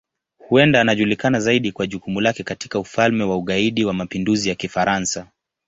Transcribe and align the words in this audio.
Huenda 0.39 0.81
anajulikana 0.81 1.39
zaidi 1.39 1.71
kwa 1.71 1.87
jukumu 1.87 2.21
lake 2.21 2.43
katika 2.43 2.79
Ufalme 2.79 3.23
wa 3.23 3.37
Ugaidi 3.37 3.85
wa 3.85 3.93
Mapinduzi 3.93 4.49
ya 4.49 4.55
Kifaransa. 4.55 5.27